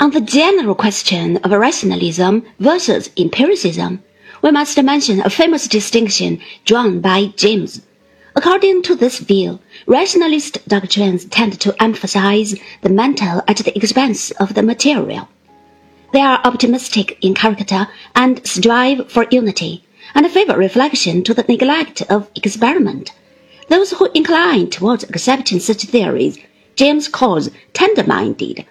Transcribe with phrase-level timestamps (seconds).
[0.00, 4.02] On the general question of rationalism versus empiricism,
[4.42, 7.82] we must mention a famous distinction drawn by James.
[8.34, 14.54] According to this view, rationalist doctrines tend to emphasize the mental at the expense of
[14.54, 15.28] the material.
[16.12, 19.84] They are optimistic in character and strive for unity,
[20.14, 23.12] and favor reflection to the neglect of experiment.
[23.68, 26.38] Those who incline towards accepting such theories,
[26.80, 28.64] James calls tender-minded.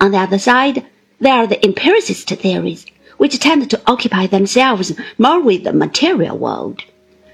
[0.00, 0.86] On the other side,
[1.18, 6.84] there are the empiricist theories, which tend to occupy themselves more with the material world.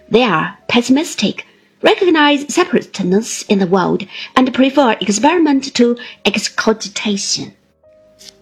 [0.08, 1.44] They are pessimistic,
[1.82, 7.52] recognize separateness in the world, and prefer experiment to excogitation.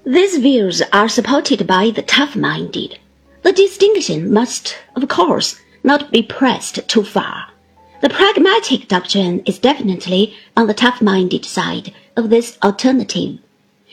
[0.07, 3.01] These views are supported by the tough-minded.
[3.43, 7.50] The distinction must, of course, not be pressed too far.
[8.01, 13.39] The pragmatic doctrine is definitely on the tough-minded side of this alternative.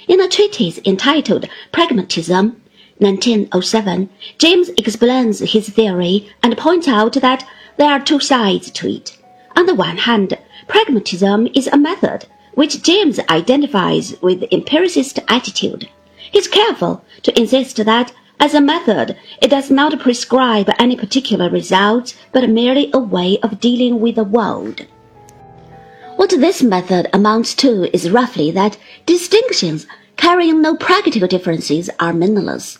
[0.07, 2.61] In a treatise entitled Pragmatism,
[2.99, 9.17] 1907, James explains his theory and points out that there are two sides to it.
[9.57, 10.37] On the one hand,
[10.69, 15.89] pragmatism is a method which James identifies with empiricist attitude.
[16.31, 22.15] He's careful to insist that as a method, it does not prescribe any particular result,
[22.31, 24.85] but merely a way of dealing with the world.
[26.17, 32.79] What this method amounts to is roughly that distinctions carrying no practical differences are meaningless.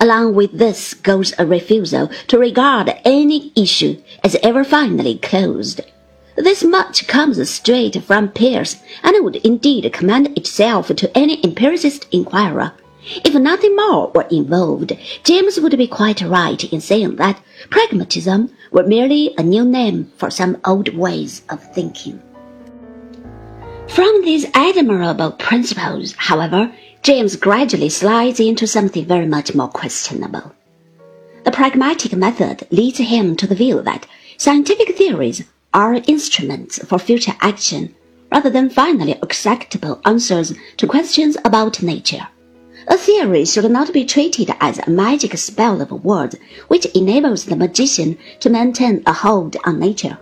[0.00, 5.82] Along with this goes a refusal to regard any issue as ever finally closed.
[6.36, 12.72] This much comes straight from Peirce, and would indeed commend itself to any empiricist inquirer.
[13.02, 14.92] If nothing more were involved,
[15.24, 20.30] James would be quite right in saying that pragmatism were merely a new name for
[20.30, 22.20] some old ways of thinking.
[23.88, 30.52] From these admirable principles, however, James gradually slides into something very much more questionable.
[31.44, 34.06] The pragmatic method leads him to the view that
[34.36, 37.94] scientific theories are instruments for future action
[38.30, 42.28] rather than finally acceptable answers to questions about nature.
[42.88, 46.36] A theory should not be treated as a magic spell of words
[46.68, 50.18] which enables the magician to maintain a hold on nature.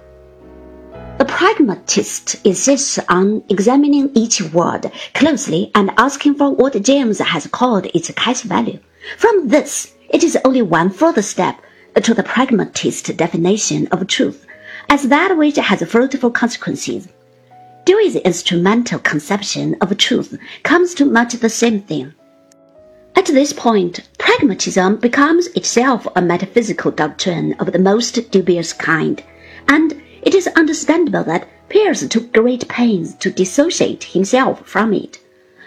[1.18, 7.86] The pragmatist insists on examining each word closely and asking for what James has called
[7.94, 8.80] its cash value.
[9.16, 11.60] From this, it is only one further step
[12.02, 14.46] to the pragmatist definition of truth
[14.88, 17.08] as that which has fruitful consequences.
[17.84, 22.14] Dewey's instrumental conception of truth comes to much the same thing.
[23.18, 29.20] At this point, pragmatism becomes itself a metaphysical doctrine of the most dubious kind,
[29.66, 35.18] and it is understandable that Peirce took great pains to dissociate himself from it,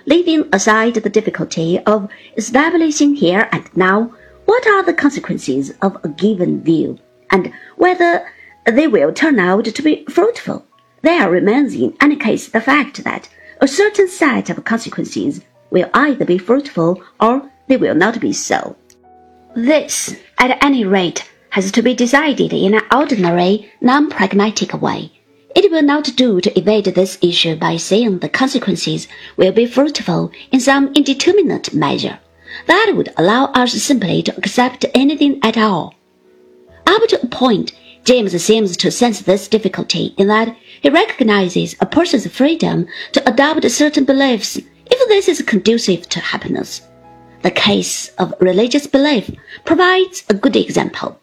[0.05, 4.13] leaving aside the difficulty of establishing here and now
[4.45, 6.99] what are the consequences of a given view,
[7.31, 8.31] and whether
[8.65, 10.65] they will turn out to be fruitful.
[11.01, 13.27] There remains in any case the fact that
[13.59, 18.75] a certain set of consequences will either be fruitful or they will not be so.
[19.55, 25.11] This, at any rate, has to be decided in an ordinary, non-pragmatic way.
[25.53, 30.31] It will not do to evade this issue by saying the consequences will be fruitful
[30.51, 32.19] in some indeterminate measure.
[32.67, 35.95] That would allow us simply to accept anything at all.
[36.87, 37.73] Up to a point,
[38.05, 43.69] James seems to sense this difficulty in that he recognizes a person's freedom to adopt
[43.69, 44.57] certain beliefs
[44.91, 46.81] if this is conducive to happiness.
[47.41, 49.31] The case of religious belief
[49.65, 51.19] provides a good example.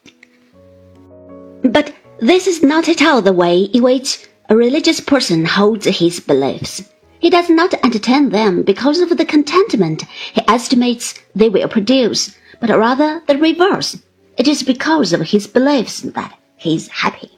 [1.63, 6.19] But this is not at all the way in which a religious person holds his
[6.19, 6.83] beliefs.
[7.21, 10.03] He does not entertain them because of the contentment
[10.33, 13.99] he estimates they will produce, but rather the reverse.
[14.37, 17.38] It is because of his beliefs that he is happy.